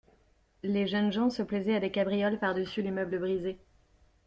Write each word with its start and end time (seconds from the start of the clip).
Les 0.63 0.87
jeunes 0.87 1.11
gens 1.11 1.29
se 1.29 1.43
plaisaient 1.43 1.75
à 1.75 1.79
des 1.79 1.91
cabrioles 1.91 2.39
par-dessus 2.39 2.81
les 2.81 2.89
meubles 2.89 3.19
brisés. 3.19 3.59